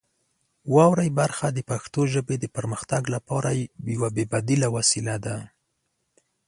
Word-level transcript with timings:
واورئ 0.73 1.09
برخه 1.19 1.47
د 1.53 1.59
پښتو 1.69 2.01
ژبې 2.13 2.35
د 2.39 2.45
پرمختګ 2.55 3.03
لپاره 3.15 3.49
یوه 3.95 4.09
بې 4.15 4.25
بدیله 4.33 4.67
وسیله 4.75 5.15
ده. 5.25 5.37